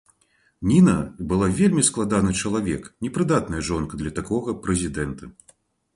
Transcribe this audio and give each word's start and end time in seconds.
Ніна 0.69 0.95
была 1.33 1.49
вельмі 1.59 1.83
складаны 1.91 2.31
чалавек, 2.43 2.89
непрыдатная 3.09 3.61
жонка 3.71 3.93
для 4.03 4.15
такога 4.19 4.59
прэзідэнта. 4.65 5.35